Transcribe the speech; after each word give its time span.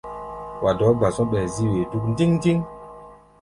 Wa 0.63 0.71
dɔɔ́ 0.79 0.93
gba-zɔ̧́, 0.99 1.27
ɓɛɛ 1.31 1.47
zí-wee 1.53 1.87
dúk 1.91 2.03
ndíŋ-ndíŋ. 2.11 2.57